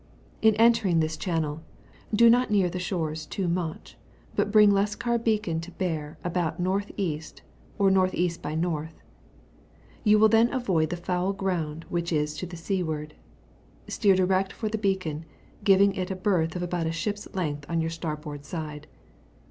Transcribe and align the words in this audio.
In 0.41 0.55
entering 0.55 0.99
this 0.99 1.15
channel, 1.15 1.61
do 2.11 2.27
not 2.27 2.49
near 2.49 2.71
the 2.71 2.79
shores 2.79 3.27
too 3.27 3.47
much, 3.47 3.99
but 4.35 4.51
bring 4.51 4.71
Leskar 4.71 5.19
Beacon 5.23 5.61
to 5.61 5.69
bear 5.69 6.17
about 6.23 6.59
N.E. 6.59 7.21
or 7.77 7.89
N.E. 7.89 8.31
by 8.41 8.53
N.; 8.53 8.89
you 10.03 10.17
will 10.17 10.27
then 10.27 10.51
avoid 10.51 10.89
the 10.89 10.97
foul 10.97 11.33
ground 11.33 11.85
which 11.89 12.11
is 12.11 12.35
to 12.37 12.47
the 12.47 12.57
seiaward; 12.57 13.11
steer 13.87 14.15
direct 14.15 14.51
for 14.51 14.69
the 14.69 14.79
beacon, 14.79 15.23
giving 15.63 15.93
it 15.93 16.09
a 16.09 16.15
berth 16.15 16.55
of 16.55 16.63
about 16.63 16.87
a 16.87 16.91
ship's 16.91 17.27
lengdi 17.35 17.65
on 17.69 17.79
your 17.79 17.91
starboard 17.91 18.43
side. 18.43 18.87